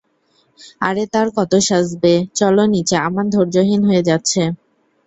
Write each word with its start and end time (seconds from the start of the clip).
আরে 0.81 1.03
তার 1.13 1.27
কতো 1.37 1.57
সাজবে 1.67 2.13
চলো 2.35 2.63
নিচে 2.73 2.95
আমান 3.07 3.25
ধৈর্যহীন 3.33 3.81
হয়ে 3.89 4.07
যাচ্ছে। 4.09 4.41